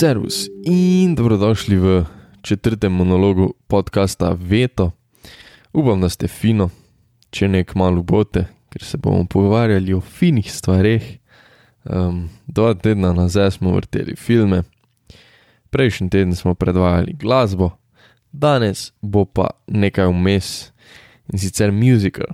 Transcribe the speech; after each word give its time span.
Servus 0.00 0.48
in 0.64 1.14
dobrodošli 1.14 1.76
v 1.76 2.04
četrtem 2.42 2.92
monologu 2.92 3.54
podcasta 3.66 4.36
Veto. 4.40 4.90
Upam, 5.72 6.00
da 6.00 6.08
ste 6.08 6.28
fino, 6.28 6.70
če 7.30 7.48
ne 7.48 7.60
kmalo 7.64 8.00
bote, 8.02 8.46
ker 8.72 8.84
se 8.84 8.96
bomo 8.96 9.26
pogovarjali 9.28 9.92
o 9.92 10.00
finih 10.00 10.48
stvareh. 10.52 11.04
Um, 11.84 12.30
dva 12.46 12.72
tedna 12.74 13.12
nazaj 13.12 13.50
smo 13.58 13.74
vrteli 13.76 14.16
filme, 14.16 14.62
prejšnji 15.70 16.08
teden 16.08 16.32
smo 16.34 16.54
predvajali 16.54 17.12
glasbo, 17.20 17.74
danes 18.32 18.94
bo 19.02 19.26
pa 19.28 19.50
nekaj 19.68 20.08
vmes 20.08 20.70
in 21.28 21.44
sicer 21.44 21.76
musical. 21.76 22.32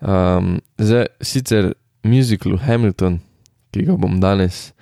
Um, 0.00 0.58
zdaj, 0.76 1.08
sicer 1.24 1.72
musical 2.04 2.60
Hamilton, 2.60 3.22
ki 3.72 3.88
ga 3.88 3.96
bom 3.96 4.20
danes 4.20 4.74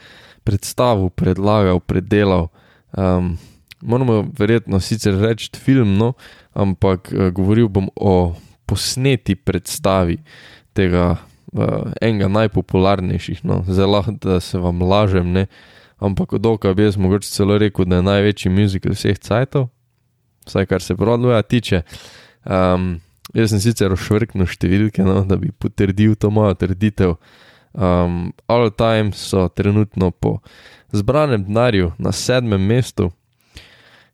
predstavil, 0.48 1.10
predlagal, 1.12 1.80
predelal. 1.84 2.48
Um, 2.96 3.36
moramo 3.84 4.22
verjetno 4.38 4.80
sicer 4.80 5.18
reči 5.20 5.50
film, 5.60 5.98
no, 6.00 6.14
ampak 6.56 7.12
uh, 7.12 7.28
govoril 7.36 7.68
bom 7.68 7.90
o 7.96 8.32
posneti 8.68 9.36
predstavi 9.36 10.16
tega 10.76 11.18
uh, 11.52 11.92
enega 12.00 12.28
najpopularnejših, 12.32 13.44
no, 13.44 13.60
zelo 13.68 14.00
da 14.22 14.40
se 14.40 14.58
vam 14.58 14.80
lažem, 14.82 15.32
ne, 15.32 15.46
ampak 16.00 16.32
od 16.32 16.46
oka 16.46 16.72
bi 16.74 16.88
jaz 16.88 16.96
mogoče 16.96 17.28
celo 17.28 17.58
rekel, 17.58 17.84
da 17.84 18.00
je 18.00 18.08
največji 18.08 18.52
muzikal 18.52 18.96
vseh 18.96 19.18
cajtov, 19.18 19.68
vsaj 20.48 20.66
kar 20.66 20.82
se 20.82 20.96
Broadwaya 20.96 21.42
tiče. 21.44 21.82
Um, 22.48 23.00
jaz 23.36 23.52
sem 23.52 23.60
sicer 23.60 23.92
ošvrknil 23.92 24.48
številke, 24.48 25.04
no, 25.04 25.20
da 25.28 25.36
bi 25.36 25.52
potrdil 25.52 26.16
to 26.16 26.32
mojo 26.32 26.56
trditev. 26.56 27.18
Um, 27.72 28.32
all 28.46 28.70
time 28.70 29.12
so 29.12 29.48
trenutno 29.48 30.10
po 30.10 30.38
zbranem 30.92 31.44
denarju 31.44 31.92
na 31.98 32.12
sedmem 32.12 32.66
mestu. 32.66 33.10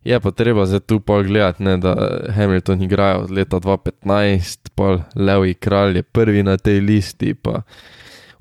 Je 0.04 0.20
pa 0.20 0.30
treba 0.30 0.66
zdaj 0.66 0.80
tu 0.80 1.00
pol 1.00 1.24
gledati, 1.24 1.62
ne, 1.62 1.76
da 1.80 1.94
Hamilton 2.36 2.82
igra 2.82 3.18
od 3.18 3.30
leta 3.30 3.56
2015, 3.56 4.70
pa 4.74 4.98
Levi 5.16 5.54
kralj 5.54 5.96
je 5.96 6.02
prvi 6.02 6.42
na 6.42 6.56
tej 6.56 6.80
listi, 6.80 7.34
pa 7.34 7.62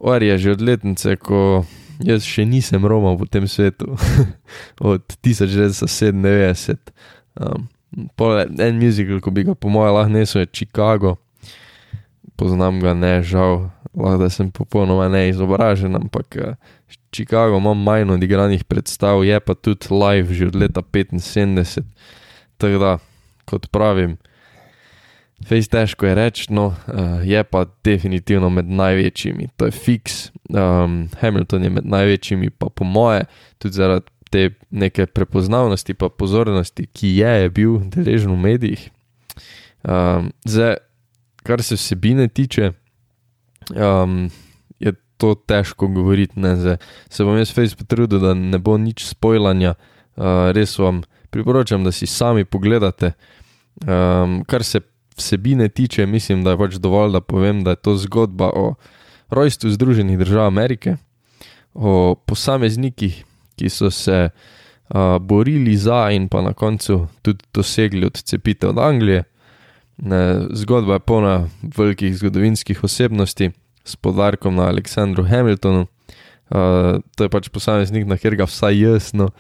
Or 0.04 0.24
je 0.24 0.38
že 0.38 0.52
od 0.52 0.62
letnice, 0.62 1.16
ko 1.16 1.64
jaz 2.04 2.28
še 2.28 2.44
nisem 2.44 2.84
romal 2.84 3.16
v 3.16 3.28
tem 3.32 3.48
svetu, 3.48 3.96
od 4.84 5.00
1997. 5.24 6.92
Um, 7.40 7.72
en 8.60 8.76
muzikal, 8.84 9.24
ko 9.24 9.32
bi 9.32 9.48
ga 9.48 9.56
po 9.56 9.72
mojem 9.72 9.96
lahko 9.96 10.12
nesel, 10.12 10.44
je 10.44 10.52
Chicago, 10.52 11.16
poznam 12.36 12.84
ga 12.84 12.92
ne, 12.92 13.24
žal, 13.24 13.72
lahko 13.96 14.18
da 14.24 14.30
sem 14.30 14.52
popolnoma 14.52 15.08
neizobražen, 15.10 15.96
ampak 15.96 16.36
eh, 16.36 16.56
Chicago 17.14 17.58
ima 17.58 17.74
manj 17.74 18.12
odigranih 18.12 18.64
predstav, 18.64 19.24
je 19.26 19.40
pa 19.40 19.54
tudi 19.54 19.88
live 19.94 20.34
že 20.34 20.48
od 20.48 20.56
leta 20.56 20.82
75. 20.82 21.82
Tako 22.58 22.78
da, 22.80 22.98
kot 23.46 23.68
pravim, 23.72 24.18
fejs 25.48 25.68
težko 25.68 26.06
je 26.06 26.16
reči, 26.16 26.48
no, 26.54 26.74
eh, 26.88 27.28
je 27.28 27.44
pa 27.44 27.66
definitivno 27.84 28.50
med 28.50 28.70
največjimi, 28.70 29.48
to 29.58 29.66
je 29.66 29.72
fiks. 29.72 30.32
Um, 30.50 31.10
Hamilton 31.22 31.64
je 31.64 31.70
med 31.70 31.86
največjimi, 31.86 32.50
pa 32.50 32.70
po 32.70 32.86
moje, 32.86 33.26
tudi 33.58 33.74
zaradi 33.74 34.06
te 34.34 34.50
neke 34.70 35.06
prepoznavnosti, 35.06 35.94
pa 35.94 36.10
pozornosti, 36.10 36.88
ki 36.94 37.18
je, 37.18 37.34
je 37.44 37.50
bil 37.50 37.78
deležen 37.94 38.34
v 38.34 38.38
medijih. 38.38 38.90
Um, 39.84 40.32
zdaj, 40.46 40.78
kar 41.44 41.62
se 41.64 41.76
vsebine 41.76 42.28
tiče, 42.28 42.72
um, 43.72 44.30
je 44.80 44.94
to 45.18 45.36
težko 45.36 45.88
govoriti. 45.88 46.40
Ne, 46.40 46.56
zdaj. 46.56 46.78
Se 47.10 47.24
bom 47.24 47.38
jaz 47.38 47.54
fejs 47.54 47.76
potrudil, 47.80 48.20
da 48.20 48.34
ne 48.34 48.60
bo 48.60 48.78
nič 48.78 49.06
spojlanja, 49.08 49.76
uh, 49.76 50.52
res 50.56 50.78
vam 50.80 51.04
priporočam, 51.34 51.84
da 51.84 51.92
si 51.92 52.08
sami 52.10 52.46
pogledate. 52.46 53.14
Um, 53.88 54.44
kar 54.46 54.64
se 54.64 54.84
vsebine 55.18 55.70
tiče, 55.70 56.06
mislim, 56.06 56.44
da 56.44 56.54
je 56.54 56.58
pač 56.58 56.76
dovolj, 56.82 57.14
da 57.14 57.22
povem, 57.22 57.64
da 57.64 57.74
je 57.74 57.82
to 57.82 57.96
zgodba 57.98 58.52
o 58.54 58.74
rojstvu 59.34 59.70
Združenih 59.70 60.18
držav 60.20 60.46
Amerike, 60.46 60.98
o 61.74 62.16
posameznikih, 62.16 63.24
ki 63.56 63.70
so 63.70 63.90
se 63.92 64.30
uh, 64.30 65.18
borili 65.22 65.78
za 65.78 66.10
in 66.12 66.28
pa 66.30 66.42
na 66.42 66.54
koncu 66.54 67.08
tudi 67.22 67.46
dosegli 67.54 68.06
odcepitev 68.06 68.70
od 68.70 68.78
Anglije. 68.78 69.24
Ne, 69.98 70.42
zgodba 70.54 70.94
je 70.94 71.00
polna 71.00 71.50
velikih 71.78 72.18
zgodovinskih 72.18 72.84
osebnosti, 72.84 73.52
s 73.84 73.96
podarkom 73.96 74.56
na 74.56 74.70
Aleksandru 74.72 75.24
Hamiltonu. 75.28 75.88
Uh, 76.54 77.00
to 77.16 77.26
je 77.26 77.32
pač 77.32 77.50
posameznik, 77.50 78.06
na 78.08 78.20
katerega 78.20 78.46
vsaj 78.46 78.76
jaz 78.78 79.12
no, 79.18 79.32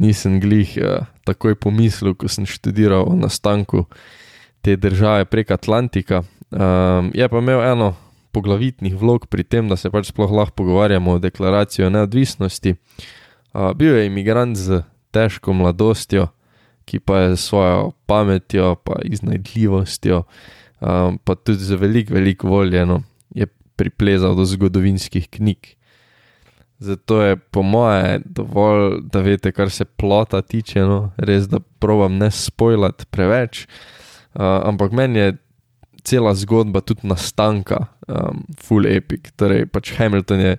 nisem 0.00 0.40
glih 0.40 0.74
uh, 0.80 1.06
takoj 1.28 1.54
pomislil, 1.54 2.16
ko 2.18 2.28
sem 2.28 2.48
študiral 2.48 3.06
o 3.06 3.14
nastanku 3.14 3.86
te 4.64 4.76
države 4.76 5.28
prek 5.28 5.50
Atlantika. 5.54 6.24
Um, 6.50 7.12
je 7.14 7.28
pa 7.28 7.38
imel 7.38 7.62
eno 7.62 7.94
poglavitnih 8.32 8.96
vlog 8.96 9.26
pri 9.28 9.44
tem, 9.44 9.68
da 9.68 9.76
se 9.76 9.90
pač 9.90 10.10
sploh 10.10 10.32
lahko 10.32 10.62
pogovarjamo 10.62 11.16
o 11.16 11.22
deklaraciji 11.22 11.86
o 11.86 11.92
neodvisnosti. 11.92 12.74
Uh, 13.52 13.72
bil 13.76 13.96
je 13.96 14.06
imigrant 14.08 14.56
z 14.56 14.82
težko 15.14 15.52
mladostjo, 15.52 16.28
ki 16.88 17.00
pa 17.00 17.20
je 17.24 17.36
s 17.36 17.48
svojo 17.48 17.92
pametjo, 18.08 18.76
pa 18.84 19.00
iznajdljivostjo, 19.04 20.22
um, 20.80 21.18
pa 21.24 21.34
tudi 21.36 21.64
z 21.64 21.76
veliko, 21.76 22.14
veliko 22.14 22.48
voljeno, 22.48 23.02
je 23.02 23.17
priplezal 23.78 24.34
do 24.36 24.44
zgodovinskih 24.44 25.28
knjig. 25.30 25.74
Zato 26.78 27.22
je 27.22 27.36
po 27.36 27.62
moje 27.62 28.20
dovolj, 28.24 29.00
da 29.10 29.22
veste, 29.22 29.52
kar 29.52 29.70
se 29.70 29.84
plota 29.84 30.42
tiče, 30.42 30.84
no, 30.86 31.10
res 31.16 31.48
da 31.50 31.58
provam 31.82 32.18
ne 32.18 32.30
spojljati 32.30 33.06
preveč. 33.10 33.64
Uh, 34.34 34.42
ampak 34.68 34.92
meni 34.94 35.18
je 35.18 35.36
cela 36.06 36.34
zgodba 36.34 36.80
tudi 36.80 37.08
nastanka, 37.08 37.86
um, 38.08 38.44
full 38.62 38.86
epic. 38.86 39.32
Torej, 39.36 39.66
pač 39.66 39.92
Hamilton 39.98 40.40
je 40.40 40.54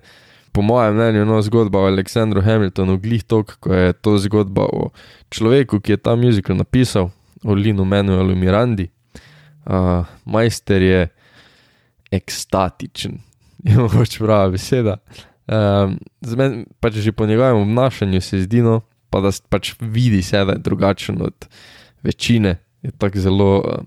po 0.52 0.62
mojem 0.62 0.94
mnenju, 0.98 1.24
no, 1.24 1.40
zgodba 1.42 1.80
o 1.80 1.88
Aleksandru 1.88 2.42
Hamiltonu, 2.44 2.98
glih 2.98 3.24
to, 3.24 3.42
kako 3.46 3.74
je 3.74 3.92
to 3.92 4.18
zgodba 4.18 4.66
o 4.66 4.90
človeku, 5.30 5.80
ki 5.80 5.96
je 5.96 6.02
ta 6.02 6.16
muzikal 6.18 6.58
napisal, 6.58 7.10
o 7.44 7.54
Linu 7.54 7.86
Manuelu 7.88 8.36
Mirandi. 8.36 8.90
Uh, 9.64 10.04
majster 10.24 10.82
je 10.82 11.08
ekstatičen, 12.10 13.18
je 13.68 13.76
mogoče 13.76 14.24
prava 14.24 14.50
beseda. 14.50 14.96
Um, 15.50 15.98
Zmen, 16.22 16.64
pač 16.80 17.02
že 17.02 17.12
po 17.12 17.26
njegovem 17.26 17.56
obnašanju 17.56 18.20
se 18.20 18.42
zdi, 18.42 18.62
no, 18.62 18.80
pa 19.10 19.20
da 19.20 19.32
pač 19.48 19.74
vidi 19.80 20.22
se, 20.22 20.44
da 20.44 20.52
je 20.52 20.62
drugačen 20.62 21.22
od 21.22 21.48
večine, 22.02 22.58
je 22.82 22.90
tako 22.90 23.18
zelo 23.18 23.52
uh, 23.58 23.82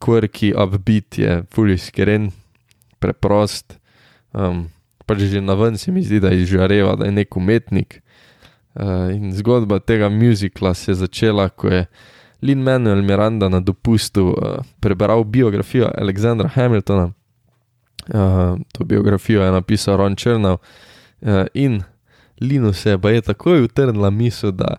quirky, 0.00 0.52
upbeat, 0.54 1.18
je 1.18 1.42
fully 1.54 1.78
skeren, 1.78 2.30
preprost. 2.98 3.78
Um, 4.32 4.68
pač 5.06 5.24
že 5.30 5.40
na 5.40 5.54
ven 5.54 5.78
se 5.78 5.92
mi 5.92 6.02
zdi, 6.02 6.20
da 6.20 6.28
je 6.34 6.42
izžareva, 6.42 6.96
da 6.96 7.06
je 7.06 7.14
nek 7.14 7.36
umetnik. 7.36 8.02
Uh, 8.74 9.10
in 9.14 9.32
zgodba 9.34 9.78
tega 9.78 10.08
muzikla 10.08 10.74
se 10.74 10.92
je 10.92 11.00
začela, 11.02 11.48
ko 11.48 11.70
je 11.70 11.86
Lin 12.42 12.62
Manuel 12.62 13.02
Miranda 13.02 13.48
na 13.48 13.60
dopustu 13.60 14.34
uh, 14.34 14.62
prebral 14.80 15.24
biografijo 15.24 15.90
Aleksandra 15.94 16.48
Hamiltona. 16.48 17.12
Uh, 18.08 18.56
to 18.72 18.84
biografijo 18.84 19.44
je 19.44 19.52
napisal 19.52 19.96
Ron 19.96 20.16
Črnov 20.16 20.58
uh, 21.20 21.44
in 21.54 21.82
Linu 22.40 22.72
se 22.72 22.90
je 22.90 22.98
pa 22.98 23.10
je 23.10 23.20
takoj 23.20 23.62
utrnila 23.62 24.10
misel, 24.10 24.52
da 24.52 24.76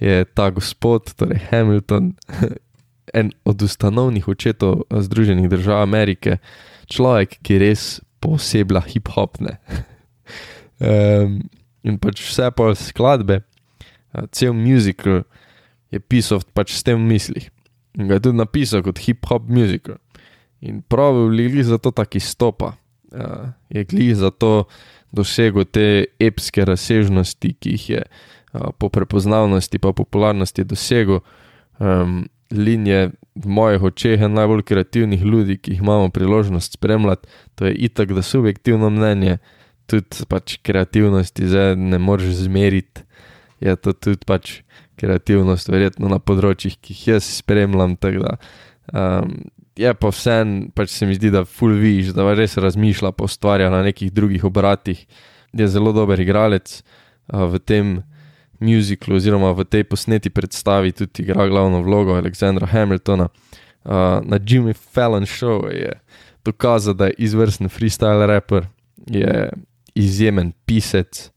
je 0.00 0.24
ta 0.24 0.50
gospod, 0.50 1.14
torej 1.14 1.38
Hamilton, 1.50 2.12
en 3.18 3.32
od 3.44 3.62
ustanovnih 3.62 4.28
očetov 4.28 4.82
Združenih 4.90 5.48
držav 5.50 5.82
Amerike, 5.82 6.38
človek, 6.86 7.38
ki 7.42 7.58
res 7.58 8.00
posebna 8.20 8.82
hip-hop. 8.86 9.38
um, 9.40 11.40
in 11.86 11.98
pač 11.98 12.22
vse 12.22 12.50
pa 12.56 12.74
skladbe, 12.74 13.40
cel 14.32 14.54
muzikal 14.54 15.22
je 15.90 16.00
pisal 16.00 16.42
pač 16.54 16.76
s 16.76 16.86
tem 16.86 16.98
v 16.98 17.14
mislih. 17.14 17.50
In 17.98 18.06
ga 18.06 18.18
je 18.18 18.26
tudi 18.28 18.38
napisal 18.38 18.84
kot 18.86 19.02
hip-hop 19.02 19.50
muzikal. 19.50 19.98
In 20.60 20.82
pravi, 20.82 21.28
glih 21.36 21.64
za 21.66 21.78
to 21.78 21.90
tako 21.90 22.18
izstopa, 22.18 22.72
uh, 23.12 23.48
je 23.68 23.84
glih 23.84 24.16
za 24.16 24.30
to 24.30 24.64
dosegel 25.12 25.64
te 25.64 26.04
epske 26.20 26.64
razsežnosti, 26.64 27.54
ki 27.54 27.70
jih 27.76 27.90
je 27.90 28.02
uh, 28.02 28.68
po 28.78 28.88
prepoznavnosti 28.88 29.80
in 29.82 29.92
popularnosti 29.92 30.64
dosegel. 30.64 31.20
Um, 31.78 32.28
linije 32.50 33.10
v 33.34 33.48
mojih 33.48 33.82
očeh 33.82 34.20
najbolj 34.20 34.62
kreativnih 34.62 35.22
ljudi, 35.22 35.56
ki 35.58 35.70
jih 35.70 35.80
imamo 35.80 36.08
priložnost 36.10 36.72
spremljati, 36.72 37.28
to 37.54 37.66
je 37.66 37.74
itak, 37.74 38.12
da 38.12 38.22
subjektivno 38.22 38.90
mnenje, 38.90 39.38
tudi 39.86 40.26
pač 40.28 40.58
kreativnosti 40.62 41.46
zdaj 41.46 41.76
ne 41.76 41.98
moreš 41.98 42.42
zmeriti. 42.44 43.06
Je 43.60 43.76
to 43.76 43.92
tudi 43.92 44.26
pač 44.26 44.60
kreativnost, 44.96 45.68
verjetno 45.68 46.08
na 46.08 46.18
področjih, 46.18 46.76
ki 46.80 46.94
jih 46.94 47.06
jaz 47.14 47.28
spremljam. 47.38 47.96
Um, 48.92 49.34
je 49.76 49.94
pa 49.94 50.10
vsem, 50.10 50.70
pač 50.74 50.90
se 50.94 51.06
mi 51.06 51.14
zdi, 51.14 51.30
da 51.30 51.44
full 51.44 51.78
viš, 51.78 52.14
da 52.16 52.26
res 52.34 52.56
razmišlja, 52.60 53.12
pa 53.12 53.24
ustvarja 53.24 53.70
na 53.70 53.82
nekih 53.86 54.12
drugih 54.12 54.44
obratih. 54.44 55.06
Je 55.52 55.66
zelo 55.68 55.92
dober 55.92 56.20
igralec 56.20 56.82
v 57.30 57.58
tem 57.58 58.00
muziklu 58.60 59.16
oziroma 59.16 59.52
v 59.56 59.64
tej 59.64 59.84
posneti 59.88 60.30
predstavi 60.30 60.92
tudi 60.92 61.24
igra 61.24 61.48
glavno 61.48 61.80
vlogo 61.82 62.14
Aleksandra 62.14 62.66
Hamiltona. 62.66 63.28
Na 63.84 64.38
Jimmy 64.38 64.74
Fallon 64.76 65.24
show 65.24 65.64
je 65.72 65.92
dokazal, 66.44 66.94
da 66.94 67.06
je 67.06 67.14
izvrsten 67.18 67.68
freestyle 67.68 68.26
raper, 68.26 68.66
je 69.06 69.50
izjemen 69.94 70.52
pisec, 70.66 71.30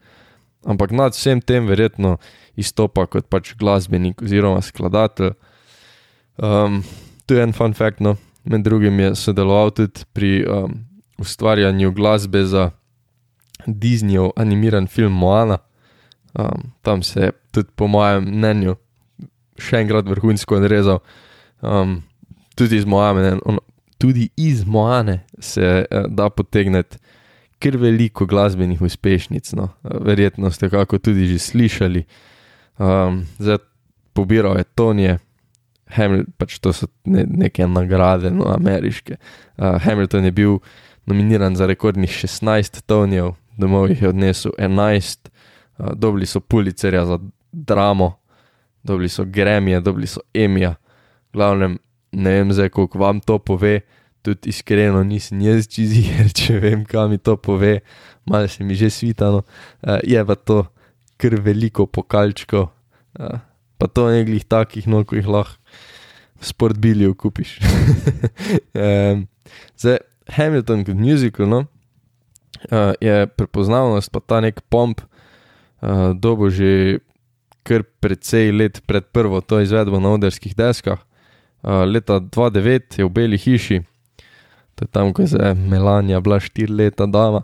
ampak 0.66 0.92
nad 0.92 1.16
vsem 1.16 1.42
tem 1.42 1.68
verjetno 1.68 2.18
izstopa 2.56 3.06
kot 3.06 3.30
pač 3.30 3.56
glasbenik 3.60 4.22
oziroma 4.22 4.62
skladatelj. 4.62 5.34
Um, 6.38 6.84
to 7.26 7.36
je 7.36 7.44
en 7.44 7.54
fun 7.54 7.74
fact, 7.74 8.00
no. 8.00 8.16
med 8.44 8.64
drugim 8.64 9.00
je 9.00 9.16
sodeloval 9.16 9.72
tudi 9.72 10.04
pri 10.14 10.46
um, 10.46 10.74
ustvarjanju 11.18 11.92
glasbe 11.92 12.44
za 12.46 12.72
Disneyjev 13.68 14.32
animiran 14.36 14.88
film 14.88 15.14
Moana. 15.14 15.58
Um, 16.40 16.72
tam 16.82 17.04
se 17.04 17.20
je 17.20 17.32
tudi, 17.52 17.70
po 17.76 17.88
mojem 17.88 18.26
mnenju, 18.26 18.76
še 19.58 19.80
enkrat 19.86 20.10
vrhunsko 20.10 20.58
odrezal. 20.58 21.00
Um, 21.62 22.02
tudi, 22.56 22.82
iz 22.82 22.86
Moane, 22.86 23.38
on, 23.46 23.60
tudi 23.98 24.30
iz 24.36 24.66
Moane 24.66 25.22
se 25.40 25.86
uh, 25.86 26.08
da 26.10 26.30
potegniti 26.30 26.98
kar 27.64 27.78
veliko 27.80 28.26
glasbenih 28.26 28.82
uspešnic. 28.82 29.54
No. 29.56 29.70
Verjetno 29.84 30.52
ste 30.52 30.70
kako 30.70 31.00
tudi 31.00 31.30
že 31.32 31.40
slišali. 31.40 32.04
Um, 32.78 33.24
zdaj, 33.40 33.62
pobiral 34.14 34.58
je 34.58 34.64
Tonje, 34.76 35.20
Hamilton, 35.94 36.34
pač 36.38 36.58
to 36.60 36.74
so 36.74 36.88
ne, 37.06 37.26
neke 37.28 37.68
nagrade, 37.68 38.32
no, 38.34 38.48
ameriške. 38.54 39.18
Uh, 39.58 39.78
Hamilton 39.84 40.26
je 40.26 40.32
bil 40.32 40.58
nominiran 41.06 41.56
za 41.56 41.68
rekordnih 41.70 42.10
16 42.10 42.82
tonjev, 42.90 43.34
domov 43.58 43.90
jih 43.92 44.02
je 44.02 44.10
odnesel 44.10 44.56
11, 44.58 45.30
uh, 45.30 45.94
dobili 45.96 46.26
so 46.30 46.40
Pulicerja 46.40 47.06
za 47.06 47.20
dramo, 47.52 48.14
dobili 48.84 49.10
so 49.10 49.26
Gremije, 49.26 49.82
dobili 49.82 50.08
so 50.08 50.22
Emija. 50.34 50.76
Glavnem, 51.34 51.78
ne 52.12 52.32
vem 52.32 52.54
zdaj, 52.54 52.70
koliko 52.70 53.00
vam 53.00 53.20
to 53.20 53.40
pove, 53.40 53.80
tudi 54.22 54.50
iskreno 54.50 55.04
nisem 55.04 55.42
jaz 55.42 55.68
čiziger, 55.68 56.32
če 56.40 56.60
vem, 56.60 56.86
kam 56.86 57.12
mi 57.12 57.18
to 57.18 57.38
pove, 57.38 57.80
malo 58.26 58.48
se 58.48 58.64
mi 58.64 58.76
že 58.76 58.90
svitano, 58.90 59.44
uh, 59.44 59.98
je 60.04 60.26
pa 60.26 60.36
to 60.36 60.64
kar 61.18 61.36
veliko 61.42 61.86
pokalčko, 61.86 62.68
uh, 63.20 63.40
pa 63.84 63.92
to 63.92 64.08
neglih 64.08 64.48
takih, 64.48 64.88
no, 64.88 65.04
ko 65.04 65.20
jih 65.20 65.28
lahko 65.28 65.60
sport 66.40 66.80
bilijo 66.80 67.12
kupiš. 67.20 67.58
um, 68.80 69.26
zdaj, 69.76 69.98
Hamilton 70.32 70.86
kot 70.88 70.96
muzikal, 70.96 71.50
no, 71.52 71.60
uh, 72.72 72.96
je 73.04 73.28
prepoznavnost, 73.36 74.08
pa 74.08 74.24
ta 74.24 74.40
nek 74.44 74.64
pomp, 74.72 75.04
uh, 75.04 76.16
dobo 76.16 76.48
že 76.48 77.04
kar 77.68 77.84
precej 78.00 78.56
let 78.56 78.80
pred 78.88 79.04
prvo 79.12 79.44
to 79.44 79.60
izvedbo 79.60 80.00
na 80.00 80.16
oderskih 80.16 80.56
deskah. 80.56 81.04
Uh, 81.60 81.84
leta 81.84 82.24
2009 82.24 83.00
je 83.00 83.08
v 83.08 83.12
Beli 83.12 83.40
hiši, 83.40 83.84
to 84.80 84.88
je 84.88 84.92
tam, 84.96 85.12
ko 85.12 85.28
je 85.28 85.56
Melania 85.60 86.24
bila 86.24 86.40
štiri 86.40 86.72
leta 86.72 87.04
dama. 87.04 87.44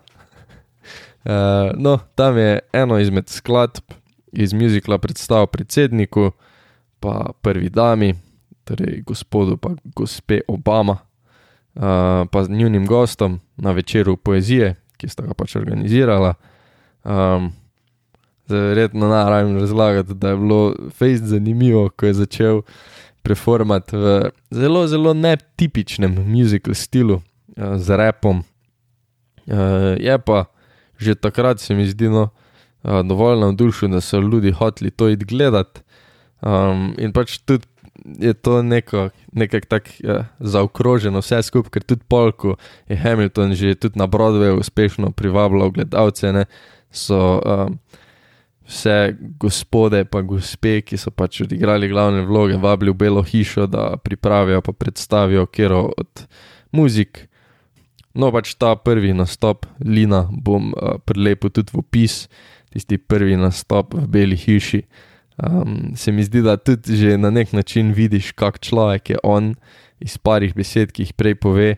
Uh, 1.28 1.76
no, 1.84 2.00
tam 2.16 2.40
je 2.40 2.60
eno 2.72 2.96
izmed 2.96 3.28
skladb 3.28 3.99
iz 4.32 4.54
muzikla 4.54 4.98
predstavil 4.98 5.48
predsedniku, 5.48 6.32
pa 7.00 7.32
prvi 7.42 7.70
dami, 7.70 8.14
torej 8.64 9.02
gospodu 9.06 9.58
pa 9.58 9.70
gospe 9.96 10.42
Obama, 10.48 10.98
uh, 11.00 11.82
pa 12.32 12.46
njunim 12.50 12.88
gostom 12.88 13.40
na 13.58 13.72
večeru 13.72 14.18
poezije, 14.18 14.76
ki 14.98 15.10
sta 15.10 15.24
ga 15.24 15.34
pač 15.34 15.56
organizirala. 15.56 16.34
Um, 17.04 17.52
Verjetno 18.50 19.08
naravim 19.08 19.60
razlagati, 19.60 20.14
da 20.14 20.30
je 20.30 20.38
bilo 20.38 20.76
fejst 20.98 21.24
zanimivo, 21.24 21.90
ko 21.90 22.06
je 22.06 22.14
začel 22.14 22.62
performati 23.22 23.98
v 23.98 24.32
zelo, 24.52 24.88
zelo 24.88 25.14
netipičnem 25.14 26.16
muzikal 26.26 26.74
stilu 26.74 27.22
uh, 27.22 27.78
z 27.78 27.98
repom. 27.98 28.42
Uh, 29.46 29.98
je 30.02 30.18
pa 30.26 30.46
že 31.00 31.16
takrat 31.16 31.60
se 31.60 31.74
mi 31.74 31.88
zdi 31.88 32.12
no, 32.12 32.30
uh, 32.84 33.02
dovolj 33.06 33.40
navdušen, 33.40 33.92
da 33.92 34.02
so 34.02 34.20
ljudje 34.20 34.54
hoteli 34.60 34.92
to 34.92 35.10
id 35.10 35.24
gledati. 35.24 35.82
Um, 36.42 36.94
in 36.98 37.12
pač 37.12 37.38
tudi 37.44 37.68
je 38.20 38.34
to 38.34 38.62
neko, 38.64 39.10
nekako 39.32 39.68
tako 39.68 39.90
ja, 40.00 40.26
zaokroženo, 40.40 41.20
vse 41.20 41.42
skupaj, 41.44 41.74
ker 41.76 41.84
tudi 41.84 42.06
polk 42.08 42.46
je 42.90 42.98
Hamilton 42.98 43.54
že 43.54 43.76
tudi 43.76 44.00
na 44.00 44.08
Broadwayu 44.08 44.60
uspešno 44.60 45.12
privabljal 45.12 45.72
gledalce, 45.72 46.32
ne, 46.34 46.46
so 46.92 47.42
um, 47.44 47.80
vse 48.70 49.16
gospode 49.40 50.06
pa 50.06 50.22
gospe, 50.22 50.82
ki 50.82 50.98
so 50.98 51.12
pač 51.12 51.42
odigrali 51.42 51.90
glavne 51.90 52.22
vloge, 52.26 52.58
vabili 52.58 52.94
v 52.94 53.02
Belo 53.02 53.24
hišo, 53.24 53.68
da 53.68 53.98
pripravijo 53.98 54.62
pa 54.62 54.72
predstavijo 54.72 55.46
kero 55.46 55.90
od 55.98 56.28
muzik. 56.72 57.26
No, 58.14 58.32
pač 58.34 58.56
ta 58.58 58.76
prvi 58.76 59.14
nastop, 59.14 59.66
Lina, 59.86 60.28
bom 60.32 60.74
uh, 60.74 60.98
prilepil 61.06 61.54
tudi 61.54 61.74
v 61.74 61.82
opis, 61.82 62.28
tisti 62.74 62.98
prvi 62.98 63.38
nastop 63.38 63.94
v 63.94 64.08
Beli 64.08 64.38
hiši. 64.38 64.84
Um, 65.40 65.96
se 65.96 66.12
mi 66.12 66.24
zdi, 66.24 66.42
da 66.44 66.58
tudi 66.58 66.98
že 67.00 67.18
na 67.18 67.30
nek 67.32 67.54
način 67.54 67.94
vidiš, 67.96 68.32
kak 68.36 68.60
človek 68.60 69.10
je 69.10 69.18
on 69.24 69.54
iz 70.00 70.18
parih 70.18 70.52
besed, 70.56 70.92
ki 70.92 71.08
jih 71.08 71.14
prej 71.16 71.38
pove, 71.40 71.70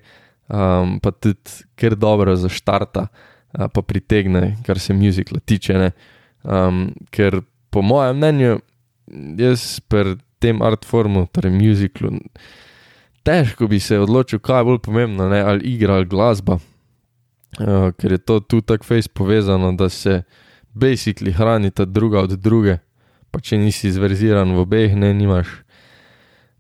um, 0.50 0.98
pa 1.02 1.12
tudi 1.14 1.62
kar 1.78 1.96
dobro 1.96 2.36
zaštarta, 2.36 3.08
uh, 3.08 3.68
pa 3.70 3.82
pritegne, 3.82 4.58
kar 4.66 4.80
se 4.80 4.94
muzikla 4.94 5.40
tiče. 5.46 5.92
Um, 6.44 6.90
ker 7.14 7.42
po 7.70 7.86
mojem 7.86 8.18
mnenju, 8.18 8.60
jaz 9.38 9.80
pri 9.88 10.18
tem 10.42 10.62
artformu, 10.66 11.28
torej 11.30 11.54
muziklu, 11.54 12.18
težko 13.22 13.70
bi 13.70 13.80
se 13.80 14.00
odločil, 14.02 14.42
kaj 14.42 14.62
je 14.62 14.70
bolj 14.72 14.80
pomembno, 14.90 15.30
ne? 15.30 15.42
ali 15.42 15.76
igra 15.76 16.02
ali 16.02 16.10
glasba. 16.10 16.58
Uh, 17.60 17.92
ker 17.94 18.18
je 18.18 18.18
to 18.18 18.40
tu 18.40 18.62
tako 18.66 18.90
fejs 18.90 19.08
povezano, 19.08 19.74
da 19.78 19.90
se 19.90 20.24
basically 20.74 21.32
hranita 21.32 21.86
druga 21.86 22.22
od 22.22 22.40
druge 22.40 22.80
pa 23.32 23.40
če 23.40 23.58
nisi 23.58 23.92
zverziran 23.92 24.52
v 24.52 24.64
obeh, 24.66 24.96
ne 24.96 25.14
imaš 25.16 25.48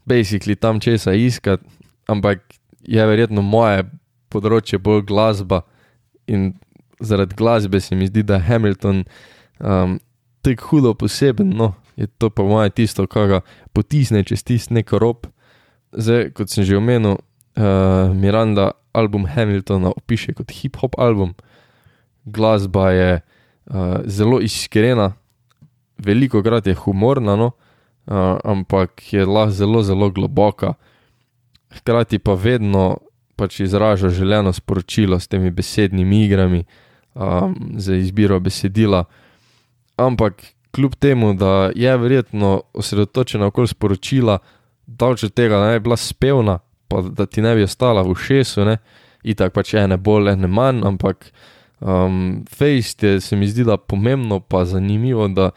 basically 0.07 0.55
tam 0.55 0.79
česa 0.79 1.13
iskati, 1.13 1.67
ampak 2.07 2.41
je 2.87 3.03
verjetno 3.05 3.43
moje 3.43 3.85
področje 4.31 4.79
bolj 4.79 5.03
glasba 5.11 5.61
in 6.31 6.53
zaradi 7.03 7.35
glasbe 7.35 7.81
se 7.83 7.95
mi 7.95 8.07
zdi, 8.07 8.23
da 8.23 8.39
je 8.39 8.47
Hamilton 8.47 9.03
um, 9.59 9.99
tako 10.41 10.71
hudo 10.71 10.93
poseben, 10.97 11.51
no, 11.57 11.73
je 11.99 12.07
to 12.17 12.31
pa 12.33 12.45
moje 12.47 12.71
tisto, 12.81 13.05
kar 13.07 13.27
ga 13.27 13.39
potisne 13.75 14.23
čez 14.25 14.45
tisti 14.47 14.73
neko 14.79 15.01
rob. 15.01 15.27
Zdaj, 15.91 16.31
kot 16.37 16.49
sem 16.49 16.65
že 16.65 16.79
omenil, 16.79 17.19
uh, 17.19 18.15
Miranda 18.15 18.71
album 18.95 19.27
Hamiltona 19.27 19.91
opiše 19.91 20.33
kot 20.37 20.53
hip-hop 20.55 20.95
album, 20.97 21.35
glasba 22.25 22.91
je 22.95 23.11
uh, 23.71 23.99
zelo 24.05 24.39
iskrena, 24.41 25.13
veliko 25.97 26.43
krat 26.43 26.67
je 26.67 26.75
humorna, 26.75 27.35
no, 27.35 27.51
uh, 28.05 28.37
ampak 28.43 29.13
je 29.13 29.25
lahko 29.25 29.51
zelo, 29.51 29.83
zelo 29.83 30.09
globoka. 30.09 30.73
Hkrati 31.71 32.19
pa 32.19 32.33
vedno 32.33 32.97
pač 33.35 33.59
izraža 33.59 34.09
želeno 34.09 34.53
sporočilo 34.53 35.19
s 35.19 35.27
temi 35.27 35.49
besednimi 35.51 36.25
igrami, 36.25 36.63
um, 37.13 37.55
za 37.77 37.95
izbiro 37.95 38.39
besedila. 38.39 39.03
Ampak 39.97 40.43
kljub 40.71 40.95
temu, 40.95 41.33
da 41.33 41.71
je 41.75 41.97
verjetno 41.97 42.61
osredotočena 42.73 43.45
okoli 43.45 43.67
sporočila, 43.67 44.37
dalče 44.87 45.29
tega 45.29 45.65
ne 45.65 45.79
bi 45.79 45.83
bila 45.83 45.97
spevna, 45.97 46.59
pa 46.87 47.01
da 47.01 47.25
ti 47.25 47.41
ne 47.41 47.55
bi 47.55 47.63
ostala 47.63 48.01
v 48.01 48.15
šesu, 48.15 48.65
ne, 48.65 48.77
itak 49.23 49.53
pač 49.53 49.73
ene 49.73 49.97
bolj, 49.97 50.31
ene 50.31 50.47
manj, 50.47 50.83
ampak 50.87 51.31
um, 51.81 52.43
fejst 52.49 53.03
je 53.03 53.21
se 53.21 53.35
mi 53.35 53.47
zdi, 53.47 53.63
da 53.63 53.77
pomembno 53.77 54.39
pa 54.39 54.65
zanimivo, 54.65 55.27
da 55.27 55.49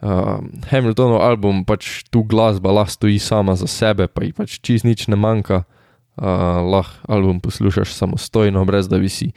uh, 0.00 0.38
Hamiltonov 0.70 1.20
album, 1.22 1.64
pač 1.64 2.04
tu 2.10 2.22
glasba 2.22 2.72
lahko 2.72 2.96
stoji 2.96 3.18
sama 3.18 3.56
za 3.56 3.66
sebe, 3.66 4.06
pa 4.06 4.24
ji 4.24 4.32
pač 4.32 4.58
čist 4.60 4.86
nič 4.86 5.08
ne 5.08 5.16
manjka. 5.16 5.64
Uh, 6.16 6.64
lahko 6.64 7.12
album 7.12 7.40
poslušaš 7.44 7.92
samostojno, 7.92 8.64
brez 8.64 8.88
da 8.88 8.98
bi 8.98 9.08
si 9.08 9.32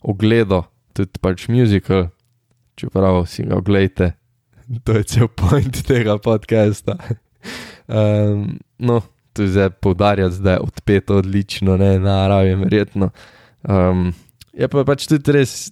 ogledal 0.00 0.64
tudi 0.96 1.20
pač 1.20 1.44
muzikal, 1.52 2.08
čeprav 2.80 3.26
si 3.28 3.44
ga 3.44 3.58
ogledate, 3.60 4.14
to 4.84 4.96
je 4.96 5.04
cel 5.04 5.28
point 5.28 5.82
tega 5.84 6.16
podcasta. 6.18 6.96
um, 7.88 8.56
no, 8.78 9.02
tu 9.36 9.44
zdaj 9.44 9.70
poudarjati, 9.84 10.40
da 10.40 10.56
je 10.56 10.64
odpeto 10.64 11.20
odlično, 11.20 11.76
ne 11.76 11.98
naravi, 12.00 12.54
verjetno. 12.54 13.10
Um, 13.68 14.14
je 14.56 14.68
pa 14.72 14.84
pač 14.88 15.06
tudi 15.10 15.36
res, 15.36 15.70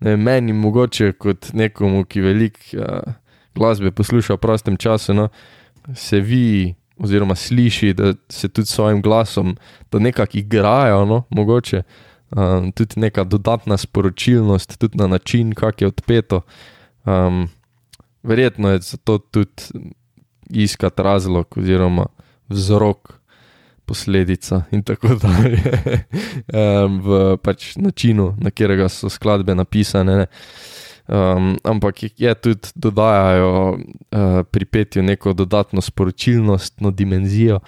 ne 0.00 0.16
meni 0.16 0.54
mogoče 0.54 1.12
kot 1.18 1.50
nekomu, 1.58 2.06
ki 2.06 2.24
velik. 2.24 2.62
Uh, 2.78 3.18
glasbe 3.54 3.90
posluša 3.90 4.36
v 4.36 4.42
prostem 4.42 4.76
času, 4.76 5.14
no, 5.14 5.28
se 5.94 6.20
vi, 6.20 6.74
oziroma 6.96 7.34
sliši, 7.34 7.92
da 7.94 8.14
se 8.28 8.48
tudi 8.48 8.66
s 8.66 8.74
svojim 8.74 9.02
glasom, 9.02 9.56
da 9.92 9.98
nekako 9.98 10.38
igrajo, 10.38 11.04
no, 11.04 11.22
mogoče 11.30 11.82
um, 11.82 12.72
tudi 12.72 13.00
neka 13.00 13.24
dodatna 13.24 13.76
sporočilnost, 13.76 14.78
tudi 14.78 14.98
na 14.98 15.06
način, 15.06 15.54
kako 15.54 15.84
je 15.84 15.88
odpeto. 15.88 16.40
Um, 17.04 17.48
verjetno 18.22 18.70
je 18.70 18.80
zato 18.80 19.18
tudi 19.18 19.62
iskati 20.50 21.02
razlog 21.02 21.58
oziroma 21.58 22.06
vzrok, 22.48 23.12
posledica 23.86 24.62
in 24.70 24.82
tako 24.82 25.16
dalje 25.20 25.62
um, 26.84 27.00
v 27.02 27.36
pač 27.42 27.76
načinu, 27.76 28.32
na 28.38 28.50
katerega 28.50 28.88
so 28.88 29.10
skladbe 29.10 29.54
napisane. 29.54 30.26
Um, 31.10 31.56
ampak 31.66 32.04
je 32.16 32.34
tudi 32.34 32.70
dodajajo 32.78 33.74
uh, 33.74 34.42
pri 34.46 34.64
petju 34.64 35.02
neko 35.02 35.32
dodatno 35.32 35.82
sporočilnost, 35.82 36.80
no 36.80 36.90
dimenzijo. 36.90 37.58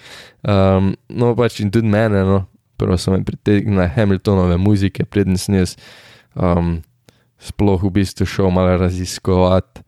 Um, 0.43 0.95
no, 1.09 1.35
pač 1.37 1.61
in 1.61 1.73
tudi 1.75 1.91
mene, 1.91 2.23
no, 2.25 2.45
prvo 2.79 2.99
so 2.99 3.11
me 3.11 3.25
pritegnile 3.25 3.89
Hamiltonove 3.97 4.57
muzike, 4.57 5.05
preden 5.05 5.39
sem 5.39 5.59
jaz 5.59 5.75
um, 6.35 6.79
sploh 7.43 7.83
v 7.83 7.91
bistvu 8.01 8.27
šel 8.27 8.55
malo 8.55 8.79
raziskovati 8.79 9.83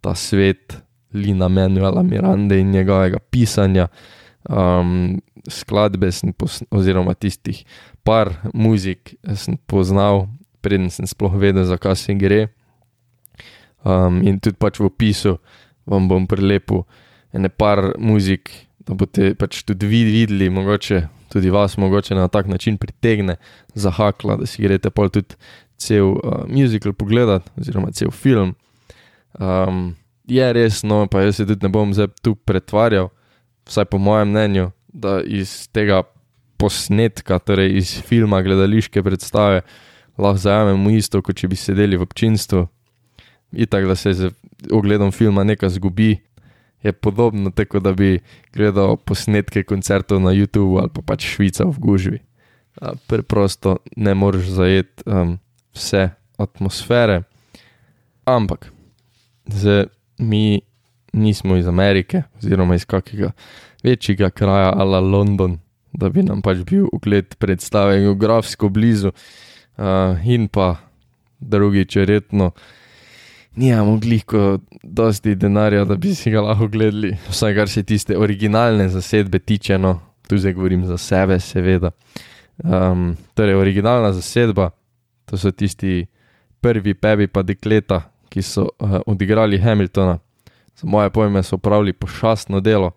ta 0.00 0.14
svet 0.14 0.76
Lina 1.14 1.48
Manuela 1.48 2.02
Miranda 2.02 2.54
in 2.54 2.70
njegovega 2.70 3.18
pisanja. 3.18 3.86
Um, 4.48 5.20
skladbe 5.46 6.10
oziroma 6.70 7.14
tistih 7.14 7.64
par 8.02 8.32
muzik 8.54 9.14
sem 9.36 9.58
poznal, 9.66 10.26
preden 10.60 10.90
sem 10.90 11.06
sploh 11.06 11.34
vedel, 11.38 11.64
zakaj 11.68 11.96
se 11.96 12.14
gre. 12.18 12.48
Um, 13.86 14.22
in 14.26 14.40
tudi 14.42 14.58
pač 14.58 14.80
v 14.80 14.88
opisu 14.88 15.36
vam 15.88 16.08
bom 16.10 16.26
prelepil 16.26 16.82
ene 17.32 17.48
par 17.48 17.94
muzik, 18.00 18.50
da 18.82 18.96
boste 18.98 19.34
pač 19.38 19.62
tudi 19.68 19.86
vi 19.86 20.02
videli, 20.08 20.50
mogoče 20.50 21.04
tudi 21.28 21.50
vas 21.50 21.76
mogoče 21.76 22.14
na 22.14 22.28
tak 22.28 22.46
način 22.46 22.78
pritegne 22.78 23.36
za 23.74 23.90
hakla, 23.90 24.36
da 24.36 24.46
si 24.46 24.62
greste 24.62 24.90
pa 24.90 25.08
tudi 25.08 25.36
cel 25.76 26.16
uh, 26.16 26.44
musical 26.48 26.92
pogledati, 26.92 27.50
oziroma 27.60 27.92
cel 27.92 28.10
film. 28.10 28.54
Um, 29.38 29.94
je 30.24 30.52
res, 30.52 30.82
no, 30.82 31.06
pa 31.06 31.22
jaz 31.22 31.36
se 31.36 31.46
tudi 31.46 31.66
ne 31.66 31.68
bom 31.72 31.92
zdaj 31.94 32.08
tu 32.22 32.34
pretvarjal, 32.34 33.12
vsaj 33.68 33.84
po 33.84 33.98
mojem 33.98 34.32
mnenju, 34.32 34.70
da 34.88 35.20
iz 35.24 35.68
tega 35.72 36.02
posnetka, 36.58 37.38
torej 37.38 37.76
iz 37.78 37.92
filma, 38.02 38.42
gledališke 38.42 39.02
predstave, 39.02 39.62
lahko 40.18 40.42
zajamemo 40.42 40.90
isto, 40.90 41.22
kot 41.22 41.38
če 41.38 41.48
bi 41.48 41.56
sedeli 41.56 41.96
v 41.96 42.06
občinstvu. 42.06 42.66
In 43.52 43.66
tako, 43.70 43.92
da 43.92 43.96
se 43.96 44.12
z 44.12 44.30
ogledom 44.74 45.12
filma 45.14 45.44
nekaj 45.44 45.76
zgubi, 45.78 46.16
je 46.82 46.92
podobno 46.92 47.50
tako, 47.50 47.80
da 47.80 47.92
bi 47.92 48.18
gledal 48.54 48.96
posnetke 48.96 49.62
koncertov 49.62 50.20
na 50.20 50.34
YouTubu 50.34 50.80
ali 50.82 50.90
pa 50.94 51.02
pač 51.02 51.26
Švica 51.26 51.64
v 51.66 51.78
Gužvi. 51.78 52.18
Preprosto 53.06 53.78
ne 53.96 54.14
moreš 54.14 54.52
zajeti 54.54 55.02
um, 55.06 55.38
vse 55.74 56.10
atmosfere. 56.38 57.22
Ampak, 58.24 58.70
zdaj 59.46 59.88
mi 60.18 60.60
nismo 61.12 61.56
iz 61.56 61.66
Amerike, 61.66 62.22
oziroma 62.38 62.74
iz 62.74 62.84
kakega 62.84 63.32
večjega 63.82 64.30
kraja, 64.30 64.72
ali 64.76 65.10
London, 65.10 65.58
da 65.92 66.08
bi 66.08 66.22
nam 66.22 66.42
pač 66.42 66.64
bil 66.66 66.88
ugled 66.92 67.34
predstave 67.38 68.00
geografsko 68.00 68.68
blizu, 68.68 69.12
uh, 69.12 70.18
in 70.24 70.48
pa 70.48 70.76
drugič, 71.40 71.96
verjetno, 71.96 72.50
nijamo 73.56 73.96
gliko 73.96 74.58
dosti 74.82 75.34
denarja, 75.34 75.84
da 75.84 75.96
bi 75.96 76.14
si 76.14 76.30
ga 76.30 76.42
lahko 76.42 76.68
gledali, 76.68 77.16
vsaj 77.30 77.54
kar 77.54 77.68
se 77.68 77.82
tiste 77.82 78.18
originalne 78.18 78.88
zasedbe 78.88 79.38
tiče, 79.38 79.78
no, 79.78 79.98
tu 80.28 80.38
zdaj 80.38 80.52
govorim 80.52 80.84
za 80.86 80.98
sebe, 80.98 81.40
seveda. 81.40 81.90
Um, 82.64 83.16
torej, 83.34 83.54
originalna 83.54 84.12
zasedba, 84.12 84.70
to 85.24 85.38
so 85.38 85.50
tisti 85.50 86.06
prvi 86.60 86.94
pebi 86.94 87.26
pa 87.26 87.42
dekleta, 87.42 88.02
ki 88.28 88.42
so 88.42 88.68
uh, 88.78 88.98
odigrali 89.06 89.58
Hamiltona. 89.58 90.18
Za 90.76 90.86
moje 90.86 91.10
pojme 91.10 91.42
so 91.42 91.58
pravili 91.58 91.92
pošastno 91.92 92.60
delo, 92.60 92.92